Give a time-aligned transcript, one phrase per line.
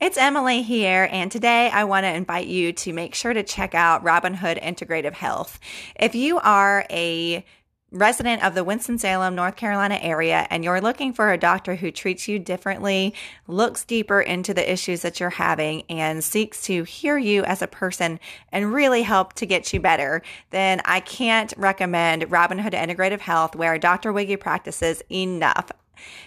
[0.00, 3.74] It's Emily here, and today I want to invite you to make sure to check
[3.74, 5.60] out Robinhood Integrative Health.
[5.94, 7.44] If you are a
[7.90, 12.28] resident of the Winston-Salem, North Carolina area, and you're looking for a doctor who treats
[12.28, 13.12] you differently,
[13.46, 17.66] looks deeper into the issues that you're having, and seeks to hear you as a
[17.66, 18.18] person
[18.52, 23.76] and really help to get you better, then I can't recommend Robinhood Integrative Health, where
[23.76, 24.14] Dr.
[24.14, 25.70] Wiggy practices enough.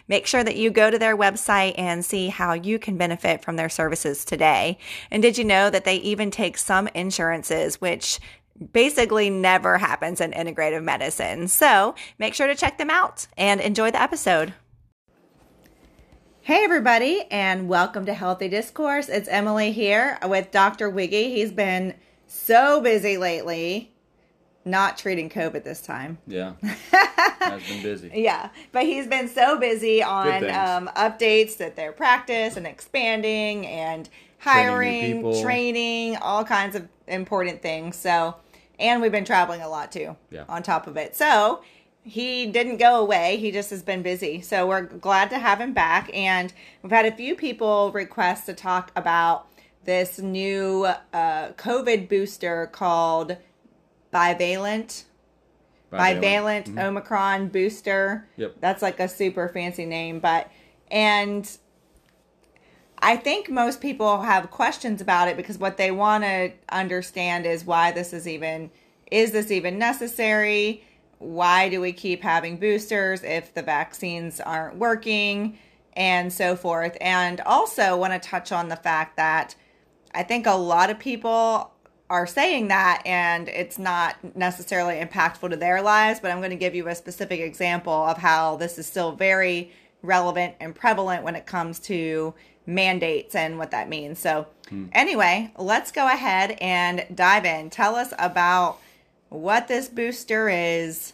[0.08, 3.56] Make sure that you go to their website and see how you can benefit from
[3.56, 4.78] their services today.
[5.12, 8.20] And did you know that they even take some insurances, which
[8.72, 11.48] basically never happens in integrative medicine?
[11.48, 14.54] So make sure to check them out and enjoy the episode.
[16.42, 19.08] Hey, everybody, and welcome to Healthy Discourse.
[19.08, 20.90] It's Emily here with Dr.
[20.90, 21.34] Wiggy.
[21.34, 21.96] He's been
[22.28, 23.93] so busy lately
[24.66, 26.18] not treating COVID this time.
[26.28, 26.54] Yeah,
[26.92, 28.12] has been busy.
[28.14, 34.10] yeah, but he's been so busy on um, updates that their practice and expanding and
[34.40, 37.96] hiring, training, training, all kinds of important things.
[37.96, 38.36] So,
[38.80, 40.16] and we've been traveling a lot too.
[40.30, 40.46] Yeah.
[40.50, 41.62] On top of it, so
[42.04, 43.38] he didn't go away.
[43.38, 44.42] He just has been busy.
[44.42, 48.54] So we're glad to have him back, and we've had a few people request to
[48.54, 49.48] talk about
[49.86, 53.38] this new uh, COVID booster called
[54.14, 55.04] bivalent.
[55.92, 56.80] Bivalent, bivalent mm-hmm.
[56.80, 58.28] omicron booster.
[58.38, 58.56] Yep.
[58.60, 60.50] That's like a super fancy name but
[60.90, 61.58] and
[63.00, 67.66] i think most people have questions about it because what they want to understand is
[67.66, 68.70] why this is even
[69.12, 70.84] is this even necessary?
[71.20, 75.60] Why do we keep having boosters if the vaccines aren't working?
[75.96, 76.98] And so forth.
[77.00, 79.56] And also want to touch on the fact that
[80.16, 81.73] i think a lot of people
[82.14, 86.56] are saying that and it's not necessarily impactful to their lives, but I'm going to
[86.56, 89.72] give you a specific example of how this is still very
[90.04, 92.36] relevant and prevalent when it comes to
[92.68, 94.20] mandates and what that means.
[94.20, 94.86] So, hmm.
[94.92, 97.72] anyway, let's go ahead and dive in.
[97.72, 98.78] Tell us about
[99.30, 101.14] what this booster is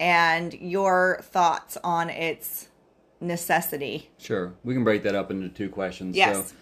[0.00, 2.68] and your thoughts on its
[3.20, 4.08] necessity.
[4.16, 4.54] Sure.
[4.64, 6.16] We can break that up into two questions.
[6.16, 6.48] Yes.
[6.48, 6.54] So,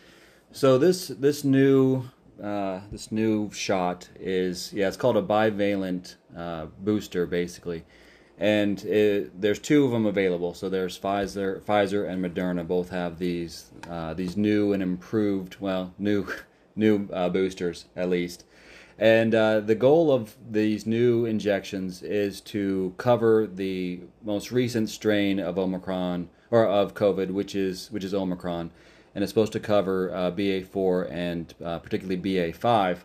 [0.51, 2.11] so this this new
[2.43, 7.85] uh, this new shot is yeah, it's called a bivalent uh, booster basically,
[8.39, 10.53] and it, there's two of them available.
[10.55, 15.95] So there's Pfizer, Pfizer and Moderna both have these uh, these new and improved, well,
[15.99, 16.27] new
[16.77, 18.45] new uh, boosters at least.
[18.99, 25.41] And uh, the goal of these new injections is to cover the most recent strain
[25.41, 28.71] of Omicron or of COVID, which is which is Omicron
[29.15, 32.99] and it's supposed to cover uh, BA4 and uh, particularly BA5.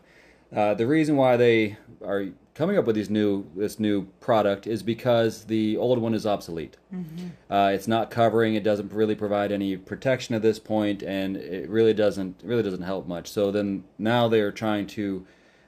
[0.56, 4.82] Uh, the reason why they are coming up with these new this new product is
[4.82, 6.78] because the old one is obsolete.
[6.94, 7.54] Mm-hmm.
[7.54, 8.56] Uh, it's not covering.
[8.56, 12.82] It doesn't really provide any protection at this point, and it really doesn't really doesn't
[12.82, 13.30] help much.
[13.30, 15.28] So then now they're trying to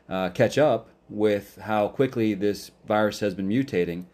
[0.10, 4.06] uh, catch up with how quickly this virus has been mutating.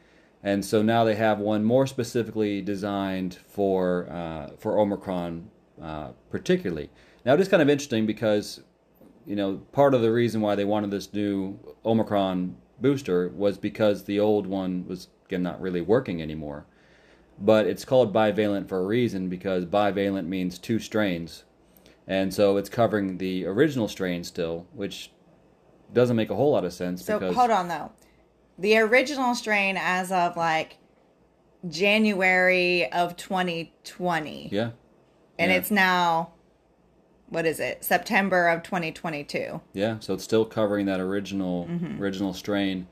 [0.44, 5.50] And so now they have one more specifically designed for uh, for Omicron
[5.82, 6.90] uh, particularly.
[7.26, 8.62] Now it is kind of interesting because
[9.26, 14.04] you know part of the reason why they wanted this new Omicron booster was because
[14.04, 16.66] the old one was again not really working anymore.
[17.38, 21.44] But it's called bivalent for a reason because bivalent means two strains.
[22.08, 25.12] And so it's covering the original strain still, which
[25.92, 27.04] doesn't make a whole lot of sense.
[27.04, 27.92] So because, hold on though.
[28.58, 30.78] The original strain as of like
[31.68, 34.50] January of 2020.
[34.52, 34.70] Yeah
[35.38, 35.58] and yeah.
[35.58, 36.30] it's now
[37.30, 42.02] what is it september of 2022 yeah so it's still covering that original mm-hmm.
[42.02, 42.88] original strain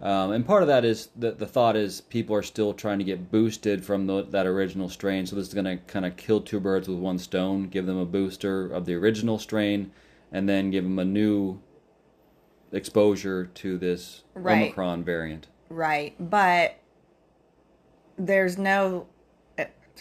[0.00, 3.04] um, and part of that is that the thought is people are still trying to
[3.04, 6.40] get boosted from the, that original strain so this is going to kind of kill
[6.40, 9.90] two birds with one stone give them a booster of the original strain
[10.30, 11.60] and then give them a new
[12.70, 14.62] exposure to this right.
[14.64, 16.78] omicron variant right but
[18.18, 19.06] there's no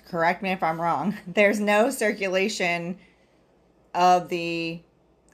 [0.01, 2.97] correct me if I'm wrong, there's no circulation
[3.93, 4.81] of the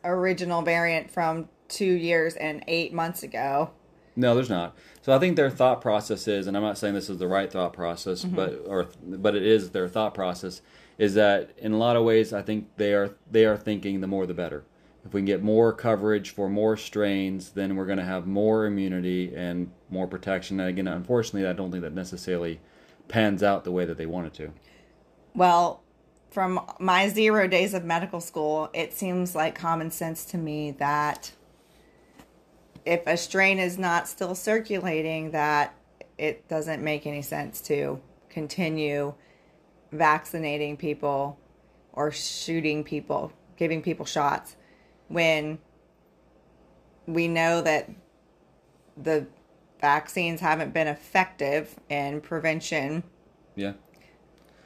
[0.04, 3.71] original variant from two years and eight months ago.
[4.15, 4.77] No, there's not.
[5.01, 7.51] So I think their thought process is, and I'm not saying this is the right
[7.51, 8.36] thought process, mm-hmm.
[8.36, 10.62] but or but it is their thought process
[10.98, 14.07] is that in a lot of ways I think they are they are thinking the
[14.07, 14.63] more the better.
[15.06, 18.65] If we can get more coverage for more strains, then we're going to have more
[18.65, 20.62] immunity and more protection.
[20.62, 22.62] And again, unfortunately, I don't think that necessarily
[23.07, 24.51] pans out the way that they want it to.
[25.35, 25.81] Well,
[26.29, 31.31] from my zero days of medical school, it seems like common sense to me that
[32.85, 35.75] if a strain is not still circulating, that
[36.17, 39.13] it doesn't make any sense to continue
[39.91, 41.38] vaccinating people
[41.94, 44.55] or shooting people giving people shots
[45.07, 45.59] when
[47.05, 47.89] we know that
[48.97, 49.25] the
[49.94, 53.03] vaccines haven't been effective in prevention.
[53.53, 53.74] Yeah.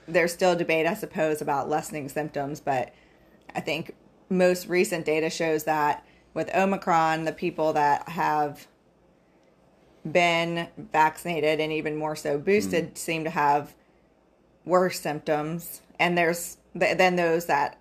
[0.08, 2.94] There's still debate, I suppose, about lessening symptoms, but
[3.56, 3.96] I think
[4.30, 6.06] most recent data shows that
[6.36, 8.68] with Omicron, the people that have
[10.10, 12.98] been vaccinated and even more so boosted Mm.
[12.98, 13.74] seem to have
[14.66, 15.82] worse symptoms.
[16.00, 17.78] And there's th- then those that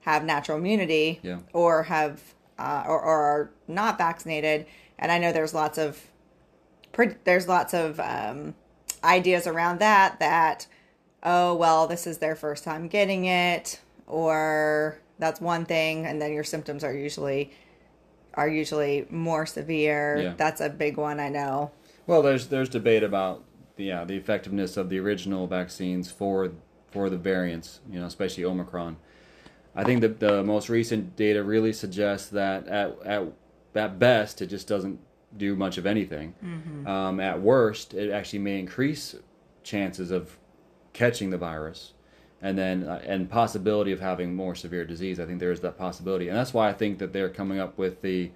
[0.00, 1.40] have natural immunity Yeah.
[1.52, 4.66] or have uh, or, or are not vaccinated.
[4.98, 6.00] And I know there's lots of
[7.24, 8.54] there's lots of um,
[9.04, 10.66] ideas around that that
[11.22, 16.32] oh well this is their first time getting it or that's one thing and then
[16.32, 17.50] your symptoms are usually
[18.34, 20.34] are usually more severe Yeah.
[20.36, 21.70] that's a big one i know
[22.06, 23.44] Well, there's there's debate about
[23.76, 26.52] the yeah, the effectiveness of the original vaccines for
[26.90, 28.96] for the variants, you know, especially Omicron.
[29.74, 33.22] I think that the most recent data really suggests that at at
[33.74, 34.98] at best it just doesn't
[35.36, 36.34] do much of anything.
[36.86, 39.14] Um, at worst, it actually may increase
[39.62, 40.38] chances of
[40.92, 41.92] catching the virus,
[42.40, 45.18] and then uh, and possibility of having more severe disease.
[45.20, 47.78] I think there is that possibility, and that's why I think that they're coming up
[47.78, 48.30] with the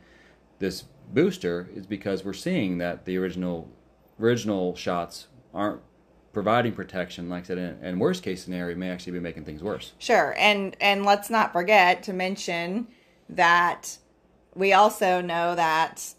[0.58, 3.70] this booster is because we're seeing that the original
[4.18, 5.80] original shots aren't
[6.32, 7.28] providing protection.
[7.28, 9.92] Like I said, in, in worst case scenario, may actually be making things worse.
[9.98, 12.88] Sure, and and let's not forget to mention
[13.28, 13.98] that
[14.54, 16.14] we also know that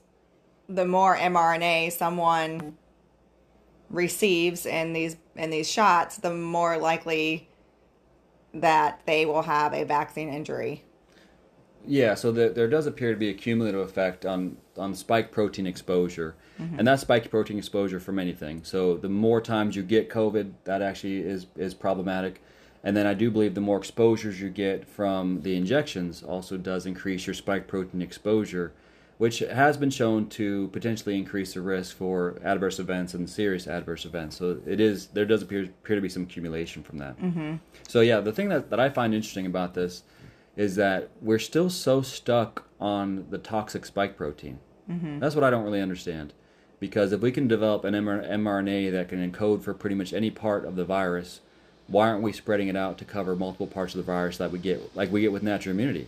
[0.68, 2.78] the more mRNA someone
[3.90, 7.50] receives in these in these shots, the more likely
[8.54, 10.84] that they will have a vaccine injury.
[11.86, 15.66] Yeah, so the, there does appear to be a cumulative effect on, on spike protein
[15.66, 16.36] exposure.
[16.60, 16.80] Mm-hmm.
[16.80, 18.64] And that's spike protein exposure from anything.
[18.64, 22.44] So the more times you get COVID, that actually is, is problematic.
[22.84, 26.86] And then I do believe the more exposures you get from the injections also does
[26.86, 28.74] increase your spike protein exposure,
[29.18, 34.06] which has been shown to potentially increase the risk for adverse events and serious adverse
[34.06, 34.38] events.
[34.38, 37.20] So it is there does appear, appear to be some accumulation from that.
[37.20, 37.56] Mm-hmm.
[37.88, 40.04] So yeah, the thing that, that I find interesting about this
[40.56, 44.60] is that we're still so stuck on the toxic spike protein.
[44.90, 45.20] Mm-hmm.
[45.20, 46.34] That's what I don't really understand.
[46.80, 50.64] Because if we can develop an mRNA that can encode for pretty much any part
[50.64, 51.42] of the virus,
[51.88, 54.60] why aren't we spreading it out to cover multiple parts of the virus that we
[54.60, 56.08] get, like we get with natural immunity?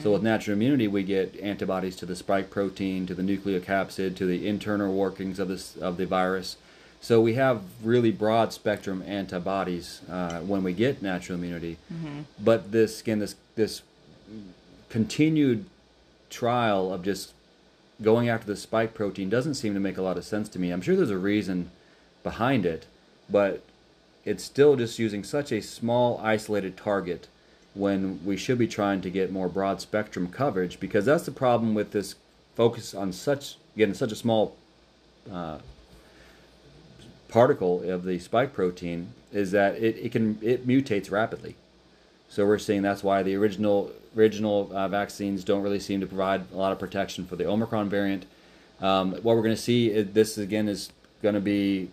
[0.00, 4.24] So with natural immunity, we get antibodies to the spike protein, to the nucleocapsid, to
[4.24, 6.56] the internal workings of this of the virus.
[7.00, 11.76] So we have really broad spectrum antibodies uh, when we get natural immunity.
[12.42, 13.82] But this again, this this
[14.88, 15.66] continued
[16.30, 17.32] trial of just
[18.02, 20.70] going after the spike protein doesn't seem to make a lot of sense to me.
[20.70, 21.70] I'm sure there's a reason
[22.22, 22.86] behind it,
[23.28, 23.62] but
[24.24, 27.28] it's still just using such a small isolated target
[27.76, 31.74] when we should be trying to get more broad spectrum coverage because that's the problem
[31.74, 32.14] with this
[32.54, 34.56] focus on such again such a small
[35.30, 35.58] uh,
[37.28, 41.54] particle of the spike protein is that it, it can it mutates rapidly
[42.28, 46.44] so we're seeing that's why the original original uh, vaccines don't really seem to provide
[46.52, 48.26] a lot of protection for the Omicron variant.
[48.80, 50.90] Um, what we're going to see is this again is
[51.22, 51.90] going to be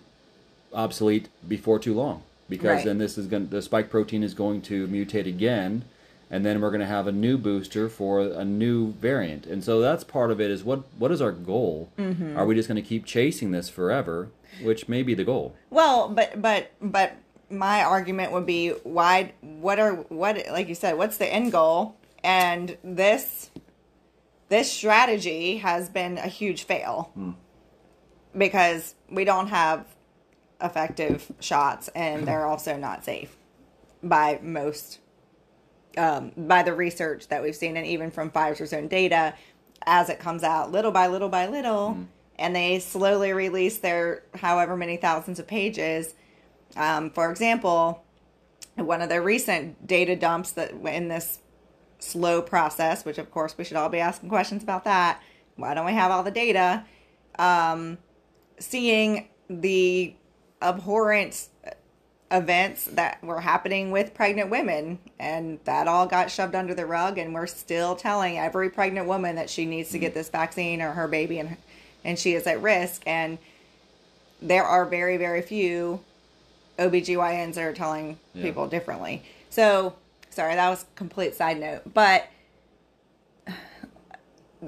[0.74, 2.86] obsolete before too long because Right.
[2.86, 5.86] then this is going the spike protein is going to mutate again,
[6.30, 9.48] and then we're going to have a new booster for a new variant.
[9.48, 11.90] And so that's part of it is what what is our goal?
[11.98, 12.38] Mm-hmm.
[12.38, 14.30] Are we just going to keep chasing this forever?
[14.62, 15.56] Which may be the goal.
[15.72, 17.16] Well, but but but
[17.50, 21.96] my argument would be why what are what like you said, what's the end goal?
[22.24, 23.50] And this
[24.50, 27.10] this strategy has been a huge fail.
[27.16, 27.32] Hmm.
[28.38, 29.86] Because we don't have
[30.64, 33.36] effective shots and they're also not safe
[34.02, 35.00] by most
[35.98, 39.36] um, by the research that we've seen and even from Pfizer's own data
[39.86, 41.98] as it comes out little by little by little
[42.40, 46.16] and they slowly release their however many thousands of pages.
[46.76, 48.04] Um, for example
[48.76, 51.40] one of their recent data dumps that in this
[52.00, 55.22] slow process which of course we should all be asking questions about that
[55.56, 56.86] why don't we have all the data?
[57.38, 57.98] Um,
[58.60, 60.16] seeing the
[60.64, 61.48] abhorrent
[62.32, 67.20] events that were happening with pregnant women and that all got shoved under the rug
[67.20, 70.92] and we're still telling every pregnant woman that she needs to get this vaccine or
[70.94, 71.58] her baby and
[72.04, 73.38] and she is at risk and
[74.42, 76.00] there are very very few
[76.80, 78.42] OBGYNs that are telling Yeah.
[78.46, 79.22] people differently.
[79.52, 79.94] So,
[80.32, 82.28] sorry, that was a complete side note, but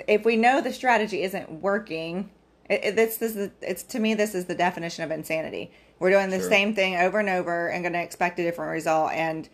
[0.07, 2.29] if we know the strategy isn't working,
[2.69, 5.71] it, it, this, this is it's to me this is the definition of insanity.
[6.05, 6.49] We're doing the Sure.
[6.49, 9.11] same thing over and over and going to expect a different result.
[9.11, 9.49] And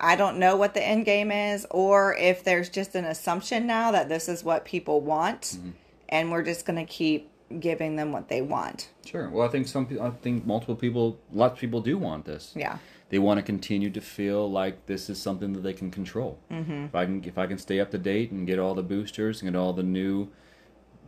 [0.00, 3.90] I don't know what the end game is, or if there's just an assumption now
[3.92, 5.70] that this is what people want, Mm-hmm.
[6.08, 8.88] and we're just going to keep giving them what they want.
[9.04, 9.28] Sure.
[9.28, 9.86] Well, I think some.
[10.00, 12.54] I think multiple people, lots of people do want this.
[12.56, 12.78] Yeah.
[13.10, 16.38] They want to continue to feel like this is something that they can control.
[16.50, 16.84] Mm-hmm.
[16.86, 19.42] If I can, if I can stay up to date and get all the boosters
[19.42, 20.28] and get all the new,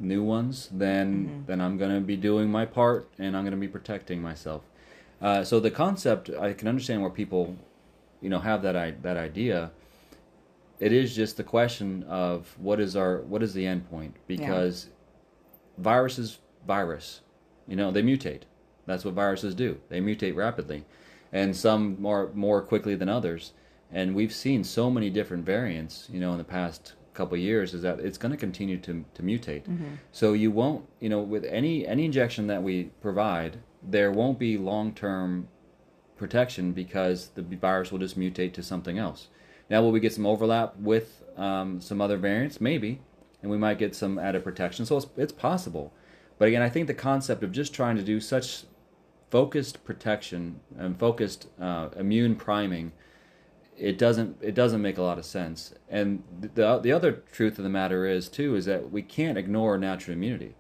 [0.01, 3.61] new ones, then then I'm going to be doing my part and I'm going to
[3.61, 4.63] be protecting myself.
[5.21, 7.57] Uh, so the concept, I can understand where people,
[8.21, 9.71] you know, have that I, that idea.
[10.79, 14.89] It is just the question of what is our what is the end point because
[15.77, 17.21] virus is virus.
[17.69, 18.43] You know, they mutate.
[18.87, 19.79] That's what viruses do.
[19.91, 20.87] They mutate rapidly,
[21.33, 23.53] and some more more quickly than others.
[23.93, 26.09] And we've seen so many different variants.
[26.11, 29.23] You know, in the past couple years, is that it's going to continue to to
[29.23, 29.63] mutate.
[30.13, 32.75] So you won't, you know, with any any injection that we
[33.07, 33.53] provide,
[33.95, 35.49] there won't be long term
[36.17, 39.29] protection because the virus will just mutate to something else.
[39.71, 42.61] Now, will we get some overlap with um, some other variants?
[42.61, 43.01] Maybe,
[43.41, 44.85] and we might get some added protection.
[44.87, 45.87] So it's, it's possible.
[46.39, 48.65] But again, I think the concept of just trying to do such
[49.31, 52.93] focused protection and focused uh, immune priming,
[53.77, 55.75] it doesn't it doesn't make a lot of sense.
[55.89, 59.79] And the the other truth of the matter is too is that we can't ignore
[59.79, 60.55] natural immunity.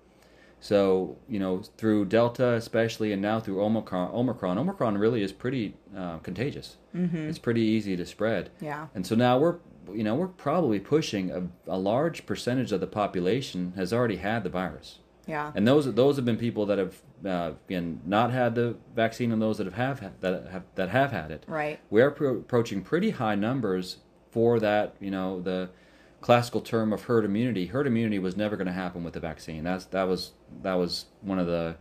[0.61, 5.75] So you know through Delta especially, and now through Omicron, Omicron, Omicron really is pretty
[5.97, 6.77] uh, contagious.
[6.95, 7.29] Mm-hmm.
[7.29, 8.51] It's pretty easy to spread.
[8.61, 8.89] Yeah.
[8.95, 9.57] And so now we're
[9.93, 14.45] you know we're probably pushing a, a large percentage of the population has already had
[14.45, 14.99] the virus.
[15.31, 15.53] Yeah.
[15.55, 16.95] And those those have been people that have
[17.25, 20.89] uh, again not had the vaccine, and those that have, have had- that have that
[20.91, 21.45] have had it.
[21.47, 21.79] Right.
[21.89, 23.99] We are pro- approaching pretty high numbers
[24.31, 24.95] for that.
[25.01, 25.71] You know the
[26.21, 27.67] classical term of herd immunity.
[27.67, 29.65] Herd immunity was never going to happen with the vaccine.
[29.65, 30.33] That's that was
[30.63, 31.77] that was one of the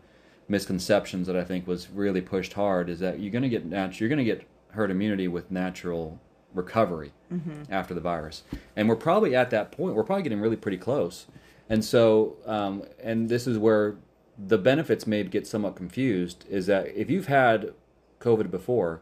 [0.47, 2.89] misconceptions that I think was really pushed hard.
[2.89, 6.19] Is that you're going to get nat- you're going to get herd immunity with natural
[6.53, 7.11] recovery
[7.69, 8.41] after the virus,
[8.75, 9.95] and we're probably at that point.
[9.95, 11.27] We're probably getting really pretty close.
[11.69, 13.95] And so, um, and this is where
[14.37, 17.73] the benefits may get somewhat confused is that if you've had
[18.19, 19.01] COVID before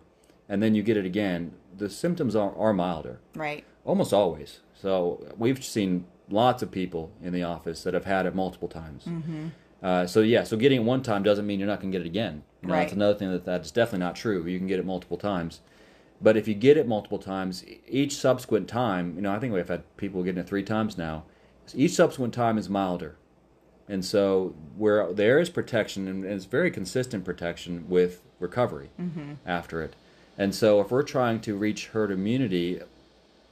[0.49, 3.63] and then you get it again, the symptoms are, are milder, Right.
[3.85, 4.59] almost always.
[4.73, 9.05] So we've seen lots of people in the office that have had it multiple times.
[9.05, 9.47] Mm-hmm.
[9.81, 12.05] Uh, so yeah, so getting it one time doesn't mean you're not going to get
[12.05, 12.43] it again.
[12.61, 14.45] You know, That's another thing that that's definitely not true.
[14.45, 15.61] You can get it multiple times.
[16.19, 19.67] But if you get it multiple times, each subsequent time, you know, I think we've
[19.67, 21.25] had people getting it three times now.
[21.75, 23.15] Each subsequent time is milder,
[23.87, 29.33] and so where there is protection, and it's very consistent protection with recovery mm-hmm.
[29.45, 29.95] after it.
[30.37, 32.79] And so, if we're trying to reach herd immunity,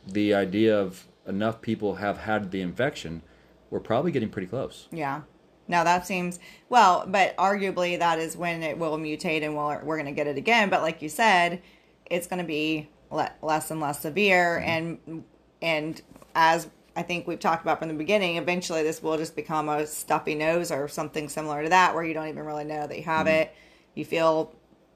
[0.07, 3.21] the idea of enough people have had the infection,
[3.69, 4.87] we're probably getting pretty close.
[4.91, 5.21] Yeah.
[5.67, 9.97] Now that seems well, but arguably that is when it will mutate and we'll, we're
[9.97, 10.69] going to get it again.
[10.69, 11.61] But like you said,
[12.05, 14.69] it's going to be le- less and less severe, mm-hmm.
[15.09, 15.23] and
[15.61, 16.01] and
[16.35, 19.85] as I think we've talked about from the beginning, eventually this will just become a
[19.85, 23.03] stuffy nose or something similar to that, where you don't even really know that you
[23.03, 23.53] have it.
[23.95, 24.53] You feel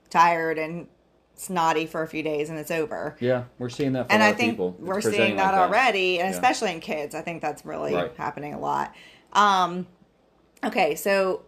[0.09, 0.87] tired and
[1.35, 3.17] snotty for a few days, and it's over.
[3.19, 4.75] Yeah, we're seeing that for and a lot I think people.
[4.79, 6.35] We're seeing that, like already, and Yeah.
[6.35, 7.15] especially in kids.
[7.15, 8.11] I think that's really Right.
[8.17, 8.93] happening a lot.
[9.33, 9.87] Um,
[10.63, 11.43] okay, so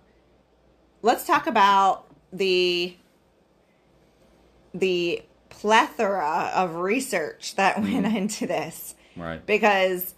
[1.01, 2.95] let's talk about the
[4.73, 8.03] the plethora of research that Mm-hmm.
[8.03, 9.45] went into this Right.
[9.45, 10.15] because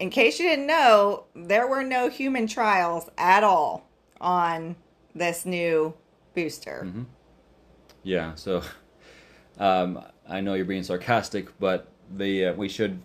[0.00, 3.88] in case you didn't know there were no human trials at all
[4.20, 4.76] on
[5.14, 5.94] this new
[6.34, 7.02] booster Mm-hmm.
[8.04, 8.34] Yeah.
[8.36, 8.62] So,
[9.58, 13.00] um, I know you're being sarcastic, but the uh, we should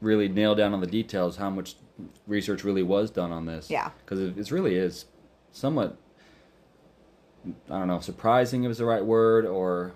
[0.00, 1.76] really nail down on the details how much
[2.26, 3.70] research really was done on this.
[3.70, 3.90] Yeah.
[3.98, 5.04] Because it, it really is
[5.52, 5.96] somewhat,
[7.70, 9.92] I don't know, surprising is the right word, or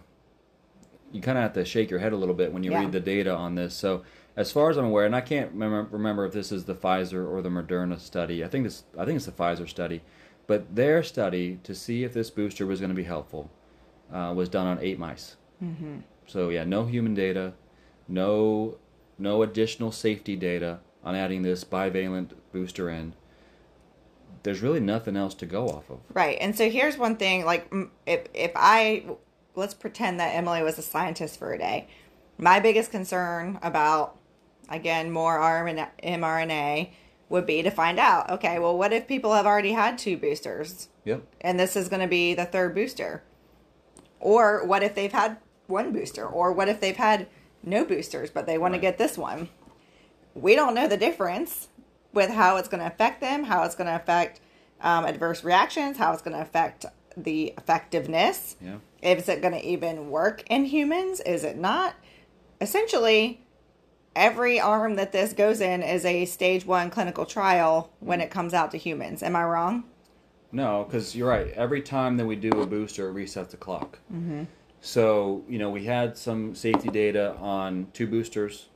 [1.13, 2.81] you kind of have to shake your head a little bit when you Yeah.
[2.81, 3.75] read the data on this.
[3.75, 4.03] So,
[4.37, 7.27] as far as I'm aware, and I can't remember, remember if this is the Pfizer
[7.27, 8.45] or the Moderna study.
[8.45, 10.03] I think this, I think it's the Pfizer study,
[10.47, 13.51] but their study to see if this booster was going to be helpful
[14.13, 15.37] uh, was done on eight mice.
[15.63, 16.01] Mm-hmm.
[16.27, 17.55] So yeah, no human data,
[18.09, 18.79] no
[19.19, 23.15] no additional safety data on adding this bivalent booster in.
[24.43, 26.01] There's really nothing else to go off of.
[26.13, 26.37] Right.
[26.41, 27.73] And so here's one thing like
[28.07, 29.07] if if I
[29.55, 31.89] let's pretend that Emily was a scientist for a day.
[32.39, 34.19] My biggest concern about
[34.69, 36.91] again more RNA mRNA
[37.29, 40.89] would be to find out, okay, well what if people have already had two boosters
[41.05, 41.23] Yep.
[41.41, 43.23] and this is going to be the third booster?
[44.21, 47.27] Or what if they've had one booster or what if they've had
[47.63, 49.49] no boosters but they want to get this one?
[50.35, 51.69] we don't know the difference
[52.13, 54.39] with how it's going to affect them, how it's going to affect
[54.83, 56.85] um, adverse reactions, how it's going to affect
[57.17, 58.57] the effectiveness.
[58.61, 58.77] Yeah.
[59.03, 61.21] Is it going to even work in humans?
[61.21, 61.95] Is it not?
[62.61, 63.41] essentially
[64.17, 68.53] every arm that this goes in is a stage one clinical trial when it comes
[68.55, 69.23] out to humans.
[69.23, 69.85] Am I wrong?
[70.51, 71.49] No, because you're right.
[71.53, 73.99] Every time that we do a booster, it resets the clock.
[74.13, 74.45] Mm-hmm.
[74.81, 78.67] So you know, we had some safety data on two boosters,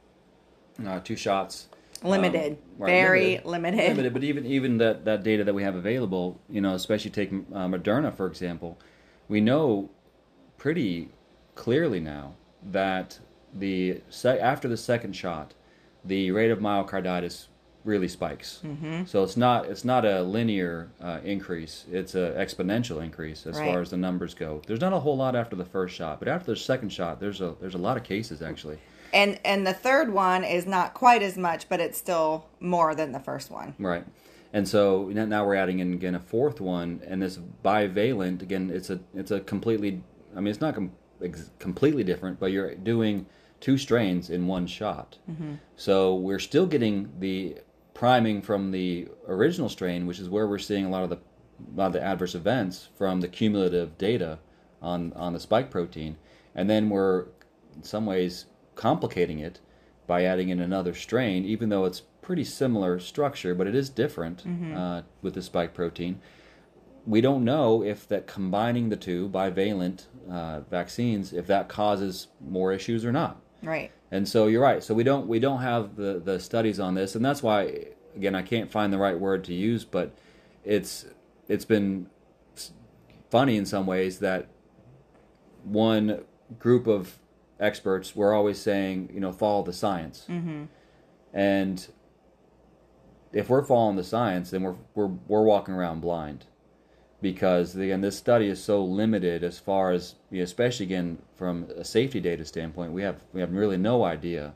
[0.87, 1.69] uh, two shots.
[2.03, 3.89] Limited, Um, right, very limited.
[3.89, 4.13] limited.
[4.15, 7.67] But even even that that data that we have available, you know, especially take uh,
[7.67, 8.79] Moderna for example,
[9.29, 9.91] we know
[10.57, 11.11] pretty
[11.55, 13.19] clearly now that
[13.54, 15.54] the se- after the second shot,
[16.04, 17.47] the rate of myocarditis
[17.85, 18.61] really spikes.
[18.64, 19.04] Mm-hmm.
[19.07, 23.71] So it's not it's not a linear uh, increase; it's an exponential increase as Right.
[23.71, 24.61] far as the numbers go.
[24.66, 27.40] There's not a whole lot after the first shot, but after the second shot, there's
[27.40, 28.78] a there's a lot of cases actually.
[29.12, 33.12] And and the third one is not quite as much, but it's still more than
[33.12, 33.75] the first one.
[33.78, 34.04] Right.
[34.52, 38.71] And so now we're adding in again a fourth one, and this bivalent again.
[38.73, 40.02] It's a it's a completely.
[40.37, 40.92] I mean, it's not com-
[41.23, 43.26] ex- completely different, but you're doing
[43.61, 45.19] two strains in one shot.
[45.76, 47.59] So we're still getting the
[47.95, 51.76] priming from the original strain, which is where we're seeing a lot of the a
[51.79, 54.38] lot of the adverse events from the cumulative data
[54.81, 56.17] on on the spike protein,
[56.55, 57.26] and then we're
[57.76, 59.61] in some ways complicating it
[60.07, 64.43] by adding in another strain, even though it's pretty similar structure, but it is different
[64.75, 66.21] uh, with the spike protein.
[67.07, 72.73] We don't know if that combining the two bivalent uh, vaccines, if that causes more
[72.73, 73.40] issues or not.
[73.62, 73.93] Right.
[74.11, 74.83] And so you're right.
[74.83, 77.87] So we don't we don't have the the studies on this, and that's why
[78.17, 80.17] again I can't find the right word to use, but
[80.64, 81.07] it's
[81.49, 82.07] it's been
[83.31, 84.49] funny in some ways that
[85.64, 86.25] one
[86.59, 87.19] group of
[87.61, 90.64] experts were always saying you know follow the science, mm-hmm.
[91.33, 91.88] and
[93.33, 96.47] if we're following the science, then we're we're we're walking around blind
[97.21, 102.21] because again this study is so limited as far as especially again from a safety
[102.21, 104.54] data standpoint we have we have really no idea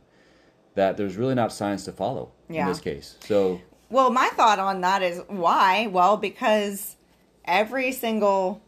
[0.75, 2.63] that there's really not science to follow Yeah.
[2.63, 5.87] in this case so Well, my thought on that is why?
[5.87, 6.97] Well, because
[7.45, 8.61] every single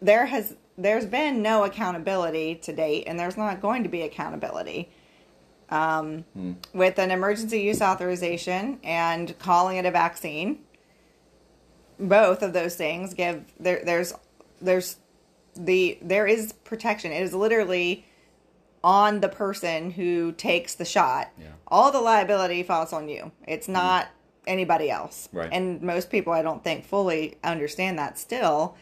[0.00, 4.88] there has there's been no accountability to date, and there's not going to be accountability
[5.70, 6.24] um,
[6.72, 10.58] with an emergency use authorization and calling it a vaccine.
[11.98, 13.82] Both of those things give there.
[13.84, 14.12] There's
[14.60, 14.96] there's
[15.54, 17.12] the there is protection.
[17.12, 18.06] It is literally
[18.84, 21.30] on the person who takes the shot.
[21.38, 21.48] Yeah.
[21.66, 23.32] All the liability falls on you.
[23.46, 24.08] It's not
[24.46, 25.28] anybody else.
[25.32, 25.48] Right.
[25.52, 28.76] And most people, I don't think, fully understand that still.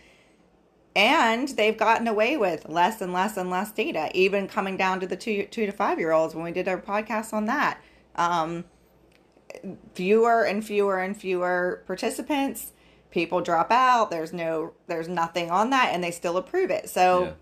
[0.95, 5.07] And they've gotten away with less and less and less data, even coming down to
[5.07, 7.81] the two two to five year olds when we did our podcast on that.
[8.15, 8.65] Um,
[9.95, 12.73] fewer and fewer and fewer participants.
[13.15, 14.11] People drop out.
[14.11, 16.91] There's no, there's nothing on that, and they still approve it.
[16.91, 17.33] So Yeah.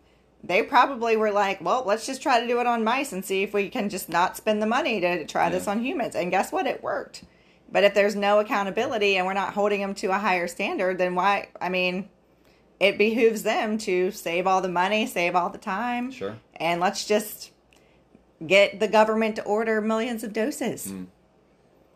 [0.45, 3.43] they probably were like, well, let's just try to do it on mice and see
[3.43, 6.15] if we can just not spend the money to try this on humans.
[6.15, 6.67] And guess what?
[6.67, 7.25] It worked.
[7.71, 11.15] But if there's no accountability and we're not holding them to a higher standard, then
[11.15, 11.49] why?
[11.59, 12.11] I mean,
[12.79, 17.07] it behooves them to save all the money, save all the time, sure and let's
[17.07, 17.51] just
[18.47, 20.91] get the government to order millions of doses.
[20.91, 21.05] Hmm.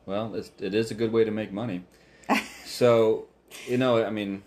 [0.06, 1.84] well it's, it is a good way to make money
[2.64, 3.26] so
[3.66, 4.42] you know i mean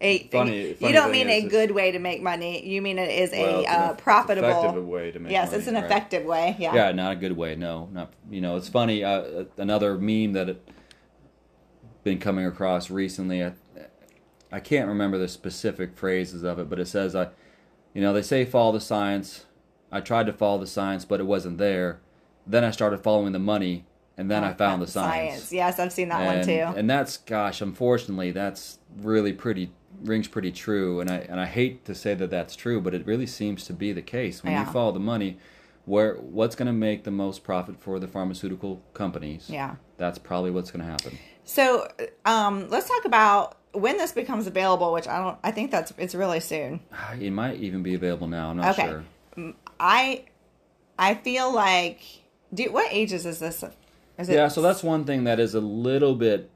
[0.00, 2.66] A, Funny- you don't mean a good way to make money.
[2.66, 4.48] You mean it is well, a uh, profitable.
[4.48, 5.32] effective way to make money.
[5.34, 5.84] yes, money, it's an right.
[5.84, 6.56] effective way.
[6.58, 6.74] Yeah.
[6.74, 10.48] yeah not a good way no not you know it's funny uh, another meme that
[10.48, 10.68] it
[12.02, 13.52] been coming across recently I,
[14.50, 17.28] I can't remember the specific phrases of it but it says i
[17.94, 19.46] you know they say follow the science
[19.92, 22.00] i tried to follow the science but it wasn't there
[22.44, 23.84] then i started following the money
[24.22, 26.78] and then i found the science, Yes, I've seen that and, one too.
[26.78, 29.70] and that's gosh unfortunately that's really pretty
[30.02, 33.04] rings pretty true and i and i hate to say that that's true but it
[33.06, 34.64] really seems to be the case when Yeah.
[34.66, 35.38] you follow the money
[35.84, 39.74] where what's going to make the most profit for the pharmaceutical companies yeah.
[39.96, 41.88] that's probably what's going to happen So,
[42.24, 44.92] um, let's talk about when this becomes available.
[44.92, 45.38] Which I don't.
[45.42, 46.80] I think that's it's really soon.
[47.20, 48.88] it might even be available now i'm not Okay.
[48.88, 49.04] sure
[49.80, 50.24] I,
[50.98, 52.00] I feel like.
[52.54, 53.64] Do what ages is this?
[54.28, 56.50] Yeah so that's one thing that is a little bit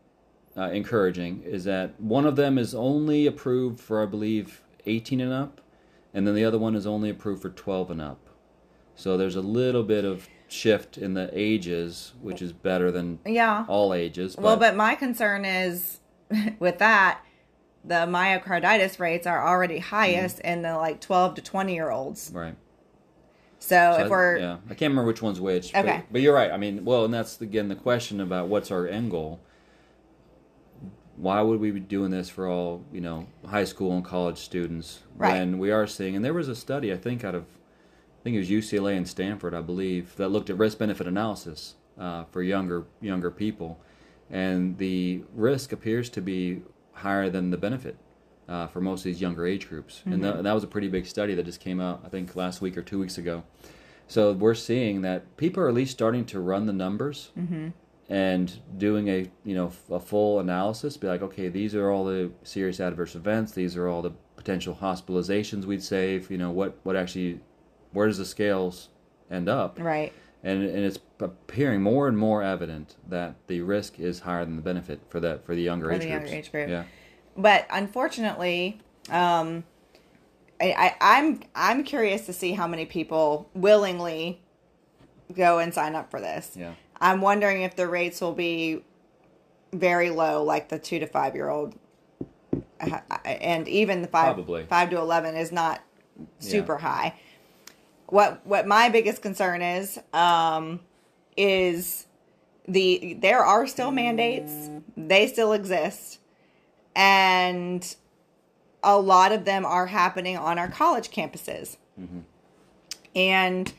[0.56, 5.32] uh, encouraging is that one of them is only approved for i believe 18 and
[5.32, 5.60] up
[6.14, 8.18] and then the other one is only approved for 12 and up
[8.94, 13.64] so there's a little bit of shift in the ages which is better than Yeah.
[13.68, 16.00] all ages Well, but my concern is
[16.58, 17.20] with that,
[17.84, 22.30] the myocarditis rates are already highest in the like 12 to 20 year olds.
[22.32, 22.54] right
[23.66, 25.74] So, So if I- we're yeah, I can't remember which one's which.
[25.74, 25.82] Okay.
[26.06, 26.50] But, but you're right.
[26.52, 29.40] I mean, well, and that's again the question about what's our end goal.
[31.16, 35.00] Why would we be doing this for all you know high school and college students
[35.16, 35.32] Right.
[35.38, 36.14] when we are seeing?
[36.14, 39.06] And there was a study I think out of I think it was UCLA and
[39.08, 43.80] Stanford, I believe, that looked at risk benefit analysis uh, for younger younger people,
[44.30, 47.96] and the risk appears to be higher than the benefit
[48.48, 49.98] uh, for most of these younger age groups.
[50.00, 50.12] Mm-hmm.
[50.12, 52.60] And, th- that was a pretty big study that just came out, I think, last
[52.60, 53.42] week or two weeks ago.
[54.08, 57.68] So we're seeing that people are at least starting to run the numbers mm-hmm.
[58.08, 60.96] and doing a you know a full analysis.
[60.96, 63.52] Be like, okay, these are all the serious adverse events.
[63.52, 66.30] These are all the potential hospitalizations we'd save.
[66.30, 67.40] You know what what actually
[67.92, 68.90] where does the scales
[69.30, 69.78] end up?
[69.80, 70.12] Right.
[70.44, 74.62] And and it's appearing more and more evident that the risk is higher than the
[74.62, 76.22] benefit for that for the younger for age the groups.
[76.22, 76.68] younger age group.
[76.68, 76.84] Yeah.
[77.36, 79.64] But unfortunately, um,
[80.60, 84.40] I, I, I'm I'm curious to see how many people willingly
[85.34, 86.52] go and sign up for this.
[86.56, 86.74] Yeah.
[87.00, 88.82] I'm wondering if the rates will be
[89.72, 91.74] very low, like the two to five year old,
[93.24, 94.64] and even the five Probably.
[94.64, 95.82] five to eleven is not
[96.38, 97.14] super high.
[98.06, 100.80] What what my biggest concern is um,
[101.36, 102.06] is
[102.66, 106.20] the there are still mandates, they still exist,
[106.96, 107.94] and
[108.82, 111.76] a lot of them are happening on our college campuses,
[113.14, 113.72] and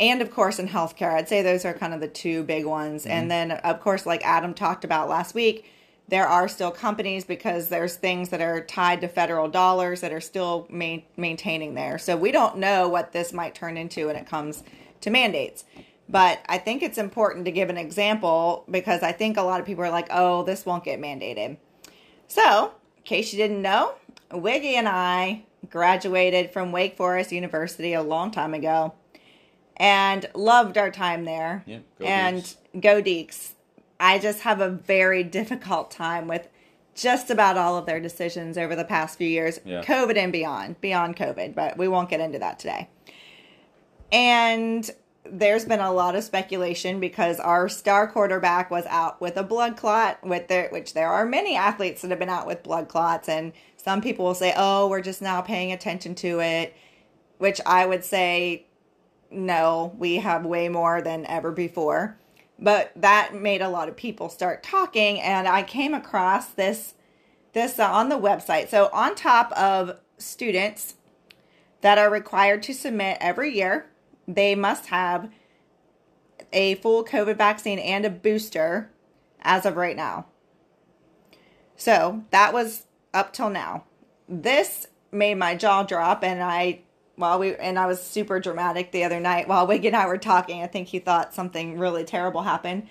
[0.00, 3.04] and of course in healthcare i'd say those are kind of the two big ones.
[3.04, 3.50] And mm-hmm.
[3.50, 5.70] then of course like adam talked about last week
[6.08, 10.20] there are still companies because there's things that are tied to federal dollars that are
[10.20, 11.96] still ma- maintaining there.
[11.96, 14.62] So we don't know what this might turn into when it comes
[15.00, 15.64] to mandates.
[16.08, 19.66] But i think it's important to give an example because i think a lot of
[19.66, 21.56] people are like oh this won't get mandated
[22.28, 23.94] so in case you didn't know
[24.32, 28.94] wiggy and i graduated from wake forest university a long time ago
[29.76, 31.64] and loved our time there.
[31.66, 32.80] Yep, go and Deacs.
[32.80, 33.52] go Deacs.
[33.98, 36.48] I just have a very difficult time with
[36.94, 39.82] just about all of their decisions over the past few years, Yeah.
[39.82, 42.88] COVID and beyond, beyond COVID, but we won't get into that today.
[44.12, 44.88] And
[45.26, 49.76] there's been a lot of speculation because our star quarterback was out with a blood
[49.76, 53.28] clot with their which there are many athletes that have been out with blood clots
[53.28, 56.76] and some people will say oh we're just now paying attention to it
[57.38, 58.66] which I would say
[59.34, 62.18] no, we have way more than ever before.
[62.58, 66.94] But that made a lot of people start talking, and I came across this
[67.52, 68.68] this uh, on the website.
[68.68, 70.94] So on top of students
[71.82, 73.86] that are required to submit every year,
[74.26, 75.30] they must have
[76.52, 78.90] a full COVID vaccine and a booster
[79.42, 80.26] as of right now.
[81.76, 83.84] So that was up till now.
[84.28, 86.80] This made my jaw drop, and I
[87.16, 90.18] while we and I was super dramatic the other night while Wig and I were
[90.18, 90.62] talking.
[90.62, 92.88] I think he thought something really terrible happened.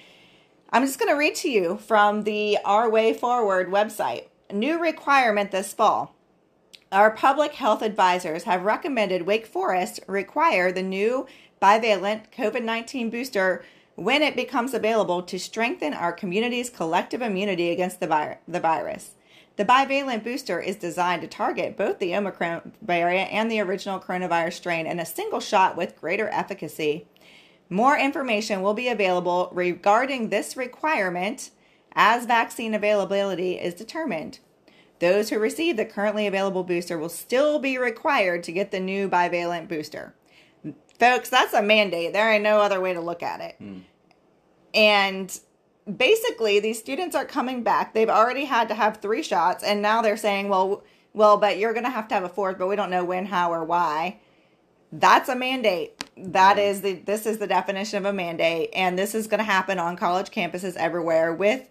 [0.69, 4.29] I'm just going to read to you from the Our Way Forward website.
[4.51, 6.12] New requirement this fall.
[6.93, 11.25] Our public health advisors have recommended Wake Forest require the new
[11.59, 17.99] bivalent COVID 19 booster when it becomes available to strengthen our community's collective immunity against
[17.99, 19.15] the, the virus.
[19.55, 24.53] The bivalent booster is designed to target both the Omicron variant and the original coronavirus
[24.53, 27.07] strain in a single shot with greater efficacy.
[27.71, 31.49] More information will be available regarding this requirement
[31.93, 34.37] as vaccine availability is determined.
[35.03, 39.09] Those who receive the currently available booster will still be required to get the new
[39.09, 40.15] bivalent booster.
[40.97, 42.13] Folks, that's a mandate.
[42.13, 43.55] There ain't no other way to look at it.
[43.57, 43.79] Hmm.
[44.73, 45.39] And
[45.97, 47.93] basically, these students are coming back.
[47.93, 51.73] They've already had to have three shots, and now they're saying, well, well, but you're
[51.73, 54.21] going to have to have a fourth, but we don't know when, how, or why.
[54.93, 56.01] That's a mandate.
[56.15, 56.61] That hmm.
[56.61, 59.79] is the this is the definition of a mandate, and this is going to happen
[59.79, 61.67] on college campuses everywhere with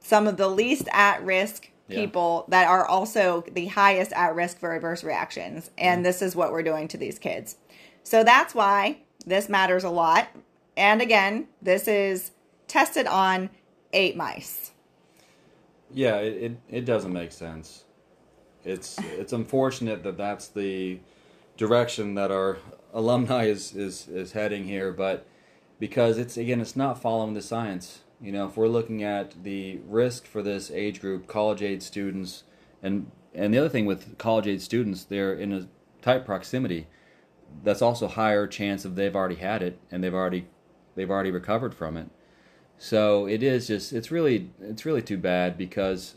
[0.00, 2.00] some of the least at risk Yeah.
[2.00, 5.70] people that are also the highest at risk for adverse reactions.
[5.76, 6.04] And mm-hmm.
[6.04, 7.56] this is what we're doing to these kids.
[8.02, 10.28] So that's why this matters a lot.
[10.76, 12.32] And again, this is
[12.68, 13.50] tested on
[13.92, 14.72] eight mice.
[15.92, 17.84] Yeah, it, it, it doesn't make sense.
[18.64, 21.00] It's it's unfortunate that that's the
[21.56, 22.58] direction that our
[22.92, 25.26] alumni is, is, is heading here, but
[25.78, 28.00] because it's again it's not following the science.
[28.20, 32.44] You know, if we're looking at the risk for this age group, college age students,
[32.82, 35.68] and and the other thing with college age students, they're in a
[36.02, 36.86] tight proximity.
[37.62, 40.46] That's also higher chance of they've already had it and they've already
[40.94, 42.08] they've already recovered from it.
[42.78, 46.14] So it is just it's really it's really too bad because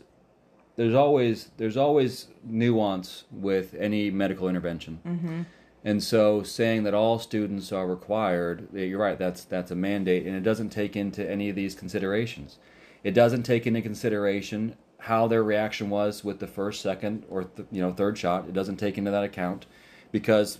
[0.76, 5.00] there's always there's always nuance with any medical intervention.
[5.06, 5.42] Mm-hmm.
[5.88, 10.36] And so saying that all students are required, you're right, that's that's a mandate and
[10.36, 12.58] it doesn't take into any of these considerations.
[13.02, 17.68] It doesn't take into consideration how their reaction was with the first, second or th-
[17.72, 18.46] you know, third shot.
[18.46, 19.64] It doesn't take into that account
[20.12, 20.58] because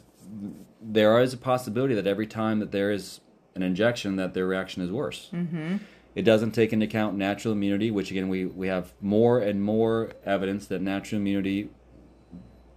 [0.81, 3.21] there is a possibility that every time that there is
[3.55, 5.29] an injection, that their reaction is worse.
[5.35, 5.77] Mm-hmm.
[6.15, 10.13] It doesn't take into account natural immunity, which again we we have more and more
[10.25, 11.69] evidence that natural immunity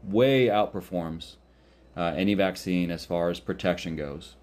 [0.04, 1.38] way outperforms
[1.96, 4.36] uh, any vaccine as far as protection goes.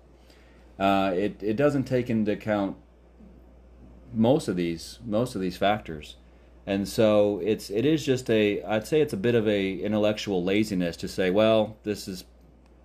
[0.78, 2.76] Uh, it it doesn't take into account
[4.14, 6.16] most of these most of these factors,
[6.66, 10.44] and so it's it is just a I'd say it's a bit of a intellectual
[10.44, 12.24] laziness to say well this is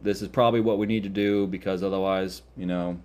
[0.02, 3.00] this is probably what we need to do because otherwise you know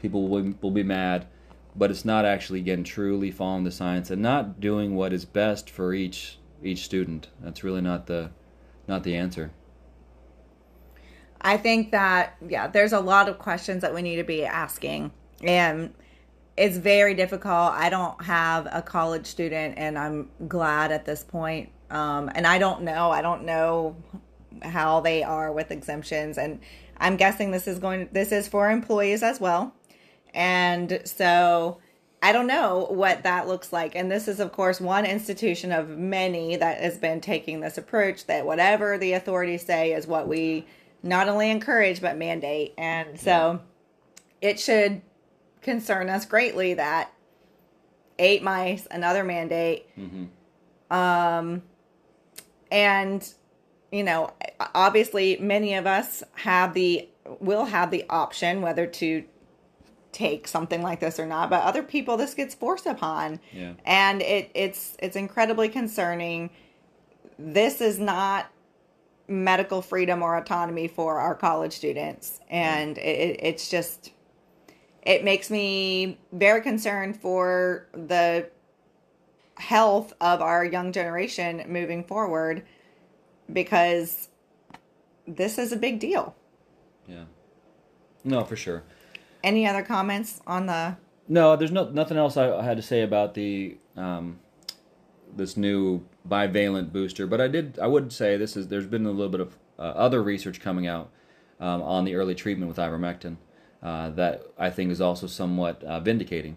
[0.00, 1.26] people will, will be mad.
[1.74, 5.70] But it's not actually again truly following the science and not doing what is best
[5.70, 7.28] for each each student.
[7.40, 8.30] That's really not the
[8.88, 9.52] not the answer
[11.42, 15.10] I think that yeah, there's a lot of questions that we need to be asking,
[15.42, 15.92] and
[16.56, 17.72] it's very difficult.
[17.72, 21.70] I don't have a college student, and I'm glad at this point.
[21.90, 23.10] Um, and I don't know.
[23.10, 23.96] I don't know
[24.62, 26.60] how they are with exemptions, and
[26.98, 28.08] I'm guessing this is going.
[28.12, 29.74] This is for employees as well,
[30.32, 31.78] and so.
[32.24, 33.96] I don't know what that looks like.
[33.96, 38.26] And this is, of course, one institution of many that has been taking this approach
[38.26, 40.64] that whatever the authorities say is what we
[41.02, 42.74] not only encourage but mandate.
[42.78, 43.60] And so
[44.40, 44.50] yeah.
[44.50, 45.02] it should
[45.60, 47.12] concern us greatly that
[48.18, 49.86] eight mice, another mandate.
[49.98, 50.94] Mm-hmm.
[50.94, 51.62] Um,
[52.70, 53.34] and
[53.90, 54.30] you know,
[54.74, 57.08] obviously, many of us have the
[57.40, 59.24] will have the option whether to
[60.10, 63.72] take something like this or not but other people this gets forced upon yeah.
[63.86, 66.50] and it it's it's incredibly concerning
[67.38, 68.51] this is not
[69.28, 72.40] medical freedom or autonomy for our college students.
[72.50, 74.12] And it, it's just
[75.02, 78.48] it makes me very concerned for the
[79.56, 82.64] health of our young generation moving forward
[83.52, 84.28] because
[85.26, 86.34] this is a big deal.
[87.06, 87.24] Yeah.
[88.24, 88.84] No for sure.
[89.42, 90.96] Any other comments on the
[91.28, 94.40] no there's no nothing else i, I had to say about the um
[95.36, 97.26] this new bivalent booster.
[97.26, 99.82] But I did, I would say this is there's been a little bit of uh,
[99.82, 101.10] other research coming out
[101.60, 103.36] um, on the early treatment with ivermectin
[103.82, 106.56] uh, that I think is also somewhat uh, vindicating.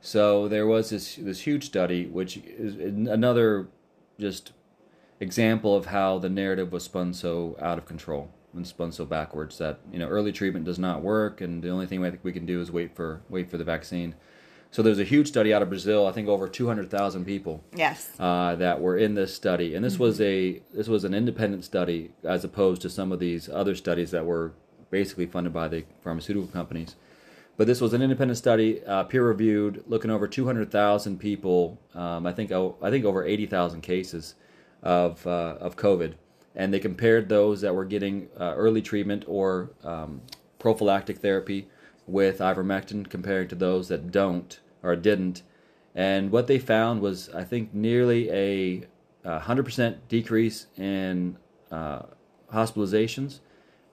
[0.00, 2.76] So there was this this huge study, which is
[3.08, 3.68] another
[4.18, 4.52] just
[5.20, 9.58] example of how the narrative was spun so out of control and spun so backwards
[9.58, 12.46] that you know early treatment does not work, and the only thing I we can
[12.46, 14.14] do is wait for wait for the vaccine.
[14.70, 16.06] So there's a huge study out of Brazil.
[16.06, 17.64] I think over 200,000 people.
[17.74, 18.10] Yes.
[18.18, 20.02] Uh, that were in this study, and this mm-hmm.
[20.02, 24.10] was a this was an independent study as opposed to some of these other studies
[24.10, 24.52] that were
[24.90, 26.96] basically funded by the pharmaceutical companies.
[27.56, 31.80] But this was an independent study, uh, peer reviewed, looking over 200,000 people.
[31.94, 34.34] Um, I think oh, I think over 80,000 cases
[34.82, 36.14] of uh, of COVID,
[36.54, 40.20] and they compared those that were getting uh, early treatment or um,
[40.58, 41.68] prophylactic therapy
[42.08, 45.42] with ivermectin compared to those that don't or didn't.
[45.94, 48.84] And what they found was, I think, nearly a,
[49.24, 51.36] a 100% decrease in
[51.70, 52.02] uh,
[52.52, 53.40] hospitalizations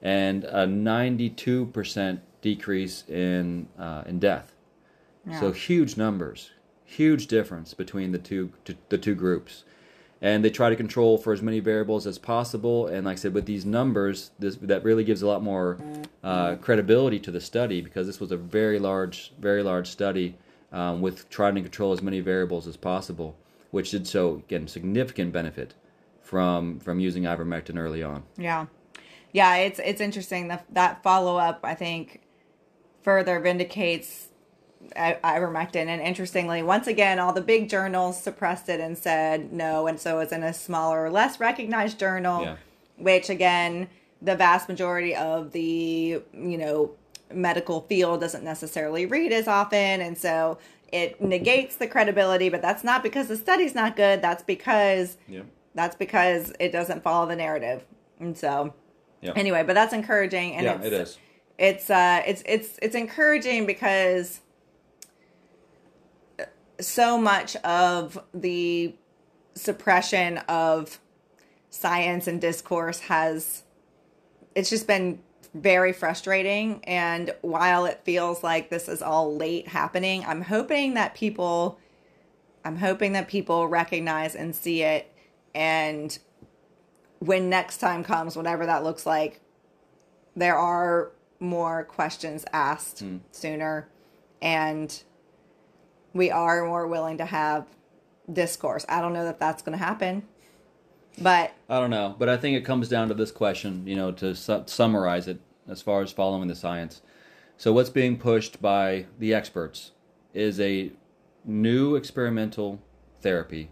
[0.02, 4.54] and a 92% decrease in, uh, in death.
[5.28, 5.40] Yeah.
[5.40, 6.52] So huge numbers,
[6.84, 8.52] huge difference between the two,
[8.88, 9.64] the two groups
[10.22, 12.86] and they try to control for as many variables as possible.
[12.86, 15.78] And like I said, with these numbers, this that really gives a lot more
[16.24, 20.36] uh, credibility to the study because this was a very large, very large study
[20.72, 23.36] um, with trying to control as many variables as possible,
[23.70, 25.74] which did so again significant benefit
[26.22, 28.22] from from using ivermectin early on.
[28.36, 28.66] Yeah,
[29.32, 31.60] yeah, it's it's interesting that that follow up.
[31.62, 32.22] I think
[33.02, 34.28] further vindicates
[34.96, 35.86] ivermectin.
[35.86, 39.86] And interestingly, once again, all the big journals suppressed it and said no.
[39.86, 42.56] And so it's in a smaller, less recognized journal, yeah.
[42.96, 43.88] which again,
[44.22, 46.92] the vast majority of the, you know,
[47.32, 50.00] medical field doesn't necessarily read as often.
[50.00, 50.58] And so
[50.92, 54.22] it negates the credibility, but that's not because the study's not good.
[54.22, 55.42] That's because yeah.
[55.74, 57.84] that's because it doesn't follow the narrative.
[58.20, 58.72] And so
[59.20, 59.32] yeah.
[59.36, 61.18] anyway, but that's encouraging and yeah, it's, it is.
[61.58, 64.40] It's uh it's it's it's encouraging because
[66.80, 68.94] so much of the
[69.54, 70.98] suppression of
[71.70, 73.62] science and discourse has
[74.54, 75.20] it's just been
[75.54, 76.82] very frustrating.
[76.84, 81.78] And while it feels like this is all late happening i'm hoping that people
[82.64, 85.12] i'm hoping that people recognize and see it.
[85.54, 86.18] And
[87.18, 89.40] when next time comes whatever that looks like
[90.36, 93.20] there are more questions asked mm.
[93.32, 93.88] sooner.
[94.42, 95.02] And
[96.16, 97.66] we are more willing to have
[98.32, 98.84] discourse.
[98.88, 100.22] I don't know that that's going to happen.
[101.20, 104.12] But I don't know, but I think it comes down to this question, you know,
[104.12, 107.00] to su- summarize it as far as following the science.
[107.56, 109.92] So, what's being pushed by the experts
[110.34, 110.92] is a
[111.42, 112.82] new experimental
[113.22, 113.70] therapy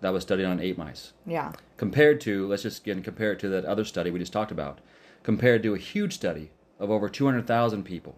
[0.00, 1.12] that was studied on eight mice.
[1.26, 4.50] yeah, Compared to, let's just again compare it to that other study we just talked
[4.52, 4.78] about,
[5.22, 8.16] compared to a huge study of over 200,000 people.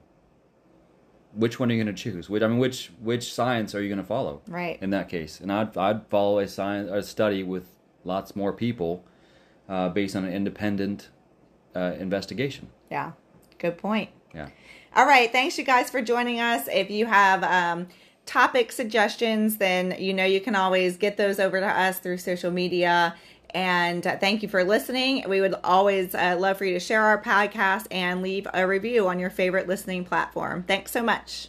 [1.34, 2.28] Which one are you going to choose?
[2.30, 4.40] Which, I mean, which which science are you going to follow?
[4.48, 4.78] Right.
[4.82, 7.66] In that case, and I'd I'd follow a science a study with
[8.04, 9.04] lots more people,
[9.68, 11.10] uh, based on an independent
[11.76, 12.68] uh, investigation.
[12.90, 13.12] yeah.
[13.58, 14.10] Good point.
[14.32, 14.50] Yeah.
[14.94, 15.32] All right.
[15.32, 16.68] Thanks, you guys, for joining us.
[16.72, 17.88] If you have um,
[18.24, 22.52] topic suggestions, then you know you can always get those over to us through social
[22.52, 23.16] media.
[23.50, 25.24] And uh, thank you for listening.
[25.28, 29.08] We would always uh, love for you to share our podcast and leave a review
[29.08, 30.64] on your favorite listening platform.
[30.64, 31.48] Thanks so much.